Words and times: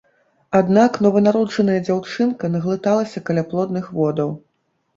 Аднак 0.59 0.95
нованароджаная 1.05 1.75
дзяўчынка 1.87 2.51
наглыталася 2.55 3.25
каляплодных 3.31 3.85
водаў. 4.03 4.37